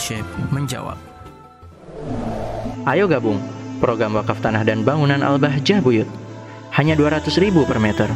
Arsyib 0.00 0.24
menjawab. 0.48 0.96
Ayo 2.88 3.04
gabung 3.04 3.36
program 3.84 4.16
wakaf 4.16 4.40
tanah 4.40 4.64
dan 4.64 4.80
bangunan 4.80 5.20
Al-Bahjah 5.20 5.84
Buyut. 5.84 6.08
Hanya 6.72 6.96
200 6.96 7.28
ribu 7.36 7.68
per 7.68 7.76
meter. 7.76 8.08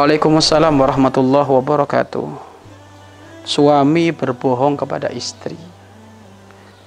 Waalaikumsalam 0.00 0.72
warahmatullahi 0.72 1.52
wabarakatuh. 1.52 2.24
Suami 3.44 4.08
berbohong 4.08 4.80
kepada 4.80 5.12
istri 5.12 5.60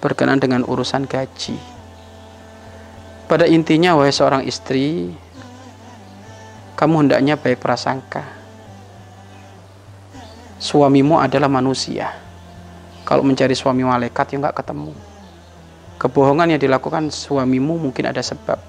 berkenaan 0.01 0.41
dengan 0.41 0.65
urusan 0.65 1.05
gaji. 1.05 1.53
Pada 3.29 3.45
intinya, 3.45 3.93
wahai 3.93 4.09
seorang 4.09 4.41
istri, 4.49 5.13
kamu 6.73 7.05
hendaknya 7.05 7.37
baik 7.37 7.61
prasangka. 7.61 8.38
Suamimu 10.59 11.15
adalah 11.15 11.47
manusia. 11.47 12.11
Kalau 13.07 13.23
mencari 13.23 13.55
suami 13.55 13.87
malaikat, 13.87 14.35
ya 14.35 14.43
nggak 14.43 14.59
ketemu. 14.59 14.91
Kebohongan 15.95 16.51
yang 16.51 16.59
dilakukan 16.59 17.07
suamimu 17.15 17.79
mungkin 17.79 18.11
ada 18.11 18.19
sebab. 18.19 18.59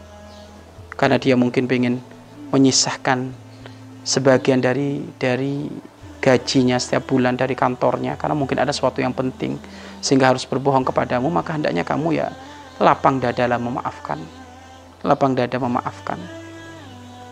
Karena 0.95 1.19
dia 1.19 1.35
mungkin 1.35 1.66
ingin 1.66 1.99
menyisahkan 2.55 3.35
sebagian 4.07 4.63
dari 4.63 5.03
dari 5.19 5.66
gajinya 6.23 6.77
setiap 6.79 7.11
bulan 7.11 7.35
dari 7.35 7.59
kantornya 7.59 8.15
karena 8.15 8.37
mungkin 8.37 8.61
ada 8.61 8.71
sesuatu 8.71 9.01
yang 9.01 9.16
penting 9.16 9.57
sehingga 10.05 10.30
harus 10.30 10.45
berbohong 10.45 10.85
kepadamu 10.85 11.33
maka 11.33 11.57
hendaknya 11.57 11.80
kamu 11.80 12.21
ya 12.21 12.29
lapang 12.77 13.16
dada 13.23 13.49
lah 13.49 13.57
memaafkan 13.57 14.21
lapang 15.01 15.33
dada 15.33 15.57
memaafkan 15.57 16.21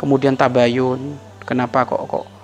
kemudian 0.01 0.37
tabayun 0.37 1.21
kenapa 1.45 1.85
kok 1.85 2.01
kok 2.09 2.38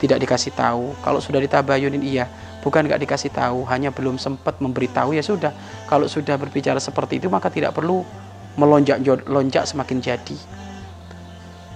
tidak 0.00 0.18
dikasih 0.24 0.56
tahu. 0.56 0.96
Kalau 1.04 1.20
sudah 1.20 1.38
ditabayunin 1.44 2.00
iya. 2.00 2.24
Bukan 2.64 2.88
nggak 2.88 3.04
dikasih 3.04 3.32
tahu 3.32 3.64
hanya 3.68 3.92
belum 3.92 4.16
sempat 4.16 4.60
memberitahu 4.64 5.12
ya 5.12 5.20
sudah. 5.20 5.52
Kalau 5.84 6.08
sudah 6.08 6.40
berbicara 6.40 6.80
seperti 6.80 7.20
itu 7.20 7.28
maka 7.28 7.52
tidak 7.52 7.76
perlu 7.76 8.04
melonjak 8.56 9.00
lonjak 9.28 9.68
semakin 9.68 10.00
jadi. 10.00 10.38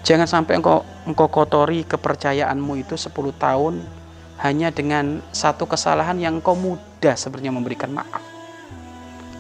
Jangan 0.05 0.29
sampai 0.29 0.61
engkau 0.61 0.85
engkau 1.09 1.29
kotori 1.33 1.85
kepercayaanmu 1.89 2.77
itu 2.81 2.97
10 2.97 3.13
tahun 3.41 3.81
hanya 4.45 4.69
dengan 4.69 5.25
satu 5.33 5.65
kesalahan 5.65 6.21
yang 6.21 6.41
engkau 6.41 6.53
mudah 6.53 7.17
sebenarnya 7.17 7.53
memberikan 7.53 7.89
maaf. 7.89 8.21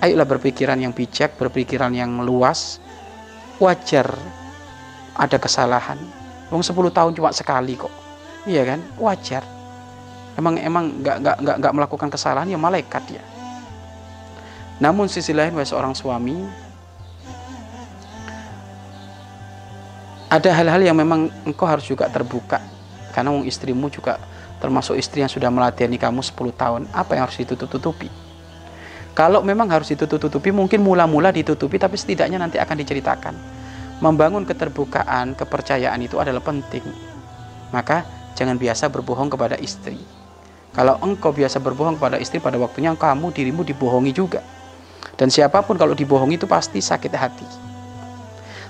Ayolah 0.00 0.28
berpikiran 0.28 0.80
yang 0.80 0.92
bijak 0.96 1.36
berpikiran 1.36 1.92
yang 1.92 2.24
luas. 2.24 2.80
Wajar 3.60 4.12
ada 5.16 5.36
kesalahan. 5.36 6.00
Wong 6.48 6.60
10 6.60 6.72
tahun 6.92 7.12
cuma 7.16 7.32
sekali 7.32 7.77
kok. 7.77 8.03
Iya 8.44 8.62
kan? 8.64 8.80
Wajar. 9.00 9.42
Emang 10.34 10.58
emang 10.58 10.84
nggak 11.00 11.16
nggak 11.22 11.36
nggak 11.40 11.56
nggak 11.62 11.74
melakukan 11.74 12.08
kesalahan 12.10 12.50
ya 12.50 12.58
malaikat 12.58 13.04
ya. 13.08 13.24
Namun 14.82 15.06
sisi 15.06 15.30
lain 15.30 15.54
wahai 15.54 15.68
seorang 15.68 15.94
suami 15.94 16.34
ada 20.26 20.50
hal-hal 20.50 20.82
yang 20.82 20.98
memang 20.98 21.30
engkau 21.46 21.62
harus 21.62 21.86
juga 21.86 22.10
terbuka 22.10 22.58
karena 23.14 23.30
wong 23.30 23.46
istrimu 23.46 23.86
juga 23.86 24.18
termasuk 24.58 24.98
istri 24.98 25.22
yang 25.22 25.30
sudah 25.30 25.46
melatihani 25.46 25.94
kamu 25.94 26.26
10 26.26 26.34
tahun 26.58 26.82
apa 26.90 27.14
yang 27.14 27.22
harus 27.30 27.38
ditutup-tutupi 27.38 28.10
kalau 29.14 29.46
memang 29.46 29.70
harus 29.70 29.94
ditutup-tutupi, 29.94 30.50
mungkin 30.50 30.82
mula-mula 30.82 31.30
ditutupi, 31.30 31.78
tapi 31.78 31.94
setidaknya 31.94 32.34
nanti 32.42 32.58
akan 32.58 32.76
diceritakan. 32.82 33.34
Membangun 34.02 34.42
keterbukaan, 34.42 35.38
kepercayaan 35.38 36.02
itu 36.02 36.18
adalah 36.18 36.42
penting. 36.42 36.82
Maka 37.70 38.02
jangan 38.34 38.58
biasa 38.58 38.90
berbohong 38.90 39.32
kepada 39.32 39.56
istri. 39.58 39.98
Kalau 40.74 40.98
engkau 41.00 41.30
biasa 41.30 41.62
berbohong 41.62 41.96
kepada 41.98 42.18
istri 42.18 42.42
pada 42.42 42.58
waktunya 42.58 42.90
kamu 42.95 43.30
dirimu 43.30 43.62
dibohongi 43.62 44.11
juga. 44.11 44.42
Dan 45.14 45.30
siapa 45.30 45.62
pun 45.62 45.78
kalau 45.78 45.95
dibohongi 45.95 46.34
itu 46.34 46.50
pasti 46.50 46.83
sakit 46.83 47.12
hati. 47.14 47.46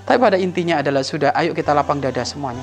Tapi 0.05 0.17
pada 0.21 0.37
intinya 0.37 0.85
adalah 0.85 1.01
sudah 1.01 1.33
ayo 1.33 1.57
kita 1.57 1.73
lapang 1.73 1.97
dada 1.97 2.21
semuanya. 2.21 2.61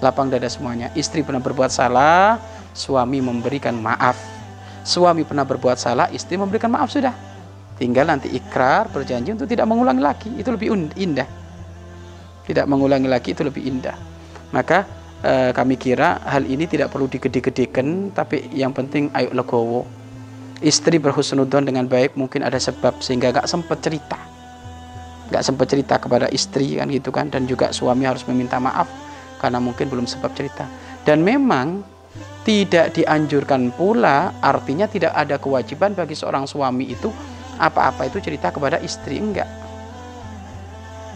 Lapang 0.00 0.32
dada 0.32 0.48
semuanya. 0.48 0.88
Istri 0.96 1.28
pernah 1.28 1.44
berbuat 1.44 1.68
salah, 1.68 2.40
suami 2.72 3.20
memberikan 3.20 3.76
maaf 3.76 4.40
suami 4.84 5.24
pernah 5.28 5.44
berbuat 5.44 5.76
salah, 5.76 6.08
istri 6.12 6.40
memberikan 6.40 6.72
maaf 6.72 6.92
sudah. 6.92 7.12
Tinggal 7.80 8.12
nanti 8.12 8.28
ikrar, 8.36 8.92
berjanji 8.92 9.32
untuk 9.32 9.48
tidak 9.48 9.64
mengulangi 9.64 10.02
lagi. 10.04 10.28
Itu 10.36 10.52
lebih 10.52 10.76
indah. 11.00 11.28
Tidak 12.44 12.66
mengulangi 12.68 13.08
lagi 13.08 13.32
itu 13.32 13.40
lebih 13.40 13.64
indah. 13.64 13.96
Maka 14.52 14.84
e, 15.20 15.52
kami 15.54 15.76
kira 15.76 16.20
hal 16.24 16.44
ini 16.44 16.66
tidak 16.66 16.92
perlu 16.92 17.06
digede-gedekan, 17.06 18.12
tapi 18.12 18.48
yang 18.52 18.72
penting 18.74 19.08
ayo 19.16 19.30
legowo. 19.32 19.86
Istri 20.60 21.00
berhusnudon 21.00 21.64
dengan 21.64 21.88
baik 21.88 22.20
mungkin 22.20 22.44
ada 22.44 22.60
sebab 22.60 23.00
sehingga 23.00 23.32
gak 23.32 23.48
sempat 23.48 23.80
cerita. 23.80 24.20
Gak 25.32 25.40
sempat 25.40 25.72
cerita 25.72 25.96
kepada 25.96 26.28
istri 26.28 26.76
kan 26.76 26.92
gitu 26.92 27.08
kan 27.08 27.32
dan 27.32 27.48
juga 27.48 27.72
suami 27.72 28.04
harus 28.04 28.26
meminta 28.28 28.60
maaf 28.60 28.90
karena 29.40 29.56
mungkin 29.56 29.88
belum 29.88 30.04
sempat 30.04 30.36
cerita. 30.36 30.68
Dan 31.08 31.24
memang 31.24 31.80
tidak 32.44 32.96
dianjurkan 32.96 33.72
pula 33.72 34.36
artinya 34.40 34.88
tidak 34.88 35.12
ada 35.12 35.36
kewajiban 35.36 35.92
bagi 35.92 36.16
seorang 36.16 36.48
suami 36.48 36.88
itu 36.88 37.12
apa-apa 37.60 38.08
itu 38.08 38.18
cerita 38.24 38.48
kepada 38.48 38.80
istri 38.80 39.20
enggak 39.20 39.48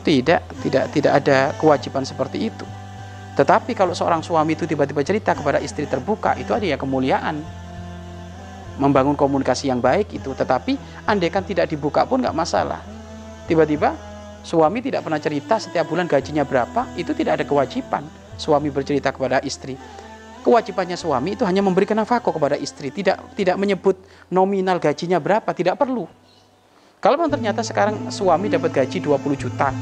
tidak 0.05 0.45
tidak 0.61 0.85
tidak 0.93 1.13
ada 1.25 1.39
kewajiban 1.57 2.05
seperti 2.05 2.53
itu 2.53 2.69
tetapi 3.35 3.75
kalau 3.75 3.91
seorang 3.99 4.23
suami 4.23 4.55
itu 4.55 4.63
tiba-tiba 4.63 5.03
cerita 5.03 5.35
kepada 5.35 5.59
istri 5.59 5.91
terbuka 5.91 6.39
itu 6.39 6.55
ada 6.55 6.63
ya 6.63 6.79
kemuliaan. 6.79 7.43
Membangun 8.79 9.15
komunikasi 9.15 9.71
yang 9.71 9.83
baik 9.83 10.15
itu 10.15 10.35
tetapi 10.35 10.79
andaikan 11.07 11.43
tidak 11.43 11.71
dibuka 11.71 12.07
pun 12.07 12.23
nggak 12.23 12.35
masalah. 12.35 12.83
Tiba-tiba 13.51 13.95
suami 14.47 14.83
tidak 14.83 15.03
pernah 15.03 15.19
cerita 15.19 15.59
setiap 15.59 15.91
bulan 15.91 16.07
gajinya 16.07 16.47
berapa 16.47 16.87
itu 16.95 17.11
tidak 17.11 17.43
ada 17.43 17.45
kewajiban 17.47 18.07
suami 18.39 18.71
bercerita 18.71 19.11
kepada 19.11 19.43
istri. 19.43 19.75
Kewajibannya 20.45 20.95
suami 20.95 21.35
itu 21.35 21.43
hanya 21.49 21.65
memberikan 21.65 21.97
nafkah 21.97 22.21
kepada 22.21 22.55
istri, 22.61 22.93
tidak 22.93 23.17
tidak 23.33 23.57
menyebut 23.57 23.97
nominal 24.29 24.77
gajinya 24.77 25.17
berapa, 25.17 25.57
tidak 25.57 25.81
perlu. 25.81 26.05
Kalau 27.01 27.17
ternyata 27.29 27.65
sekarang 27.65 28.13
suami 28.13 28.53
dapat 28.53 28.73
gaji 28.73 29.01
20 29.01 29.41
juta, 29.41 29.73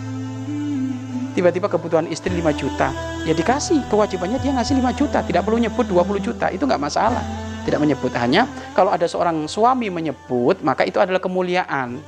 tiba-tiba 1.33 1.69
kebutuhan 1.69 2.07
istri 2.09 2.33
5 2.33 2.53
juta, 2.57 2.93
ya 3.25 3.33
dikasih 3.33 3.89
kewajibannya 3.89 4.39
dia 4.41 4.53
ngasih 4.53 4.79
5 4.81 5.01
juta, 5.01 5.19
tidak 5.25 5.43
perlu 5.45 5.59
nyebut 5.61 5.85
20 5.89 6.21
juta, 6.21 6.47
itu 6.53 6.65
nggak 6.65 6.83
masalah. 6.83 7.25
Tidak 7.63 7.79
menyebut 7.79 8.11
hanya 8.19 8.51
kalau 8.75 8.91
ada 8.91 9.07
seorang 9.07 9.47
suami 9.47 9.87
menyebut, 9.87 10.67
maka 10.67 10.83
itu 10.83 10.99
adalah 10.99 11.23
kemuliaan. 11.23 12.03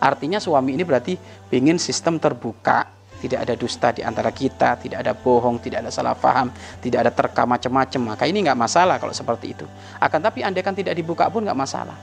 Artinya 0.00 0.40
suami 0.40 0.72
ini 0.72 0.80
berarti 0.80 1.12
ingin 1.52 1.76
sistem 1.76 2.16
terbuka, 2.16 2.88
tidak 3.20 3.44
ada 3.44 3.54
dusta 3.58 3.92
di 3.92 4.00
antara 4.00 4.32
kita, 4.32 4.78
tidak 4.80 5.04
ada 5.04 5.12
bohong, 5.12 5.60
tidak 5.60 5.84
ada 5.84 5.90
salah 5.92 6.16
paham, 6.16 6.48
tidak 6.80 7.04
ada 7.04 7.12
terka 7.12 7.44
macam-macam. 7.44 8.16
Maka 8.16 8.24
ini 8.24 8.46
nggak 8.46 8.56
masalah 8.56 8.96
kalau 8.96 9.12
seperti 9.12 9.52
itu. 9.52 9.66
Akan 10.00 10.24
tapi 10.24 10.40
andaikan 10.40 10.72
tidak 10.72 10.96
dibuka 10.96 11.28
pun 11.28 11.44
nggak 11.44 11.58
masalah. 11.58 11.98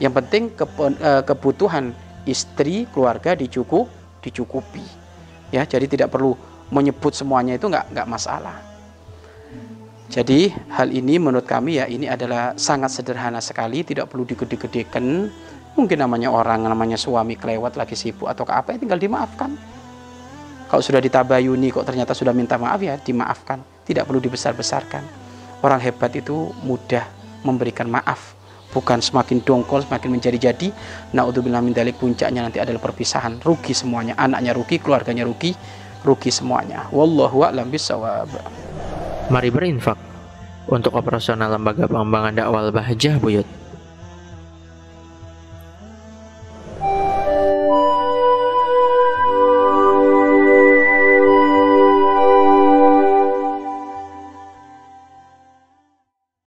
Yang 0.00 0.12
penting 0.22 0.42
eh, 0.56 1.22
kebutuhan 1.26 1.92
istri, 2.24 2.86
keluarga 2.88 3.34
dicukup, 3.36 3.90
dicukupi. 4.22 4.84
Ya, 5.52 5.66
jadi 5.68 5.84
tidak 5.90 6.14
perlu 6.14 6.38
menyebut 6.72 7.12
semuanya 7.12 7.60
itu 7.60 7.68
nggak 7.68 7.92
nggak 7.92 8.08
masalah. 8.08 8.56
Jadi 10.08 10.52
hal 10.72 10.92
ini 10.92 11.16
menurut 11.16 11.48
kami 11.48 11.80
ya 11.80 11.88
ini 11.88 12.08
adalah 12.08 12.56
sangat 12.56 12.92
sederhana 12.92 13.40
sekali, 13.40 13.84
tidak 13.84 14.08
perlu 14.12 14.24
digede-gedekan. 14.24 15.28
Mungkin 15.72 15.98
namanya 16.00 16.28
orang, 16.28 16.68
namanya 16.68 17.00
suami 17.00 17.32
kelewat 17.36 17.80
lagi 17.80 17.96
sibuk 17.96 18.28
atau 18.28 18.44
apa, 18.44 18.76
ya 18.76 18.78
tinggal 18.80 19.00
dimaafkan 19.00 19.56
kalau 20.72 20.80
sudah 20.80 21.04
ditabayuni 21.04 21.68
kok 21.68 21.84
ternyata 21.84 22.16
sudah 22.16 22.32
minta 22.32 22.56
maaf 22.56 22.80
ya 22.80 22.96
dimaafkan. 22.96 23.60
Tidak 23.84 24.08
perlu 24.08 24.24
dibesar-besarkan. 24.24 25.04
Orang 25.60 25.84
hebat 25.84 26.16
itu 26.16 26.48
mudah 26.64 27.04
memberikan 27.44 27.92
maaf. 27.92 28.32
Bukan 28.72 29.04
semakin 29.04 29.44
dongkol, 29.44 29.84
semakin 29.84 30.16
menjadi-jadi. 30.16 30.72
Na'udzubillah 31.12 31.60
min 31.60 31.76
dalik 31.76 32.00
puncaknya 32.00 32.48
nanti 32.48 32.58
adalah 32.58 32.80
perpisahan. 32.80 33.38
Rugi 33.44 33.76
semuanya. 33.76 34.16
Anaknya 34.16 34.56
rugi, 34.56 34.80
keluarganya 34.80 35.28
rugi. 35.28 35.52
Rugi 36.02 36.32
semuanya. 36.32 36.88
Wallahu 36.90 37.46
a'lam 37.46 37.68
bisawab. 37.70 38.32
Mari 39.30 39.48
berinfak 39.54 40.00
untuk 40.66 40.96
operasional 40.98 41.52
lembaga 41.52 41.86
pengembangan 41.86 42.32
dakwah 42.34 42.72
Bahjah 42.74 43.22
Buyut. 43.22 43.61